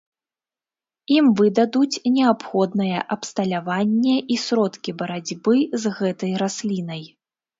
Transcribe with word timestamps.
Ім 1.15 1.25
выдадуць 1.41 2.01
неабходнае 2.15 2.99
абсталяванне 3.17 4.15
і 4.35 4.39
сродкі 4.45 4.91
барацьбы 5.01 5.55
з 5.83 5.95
гэтай 5.99 6.31
раслінай. 6.43 7.03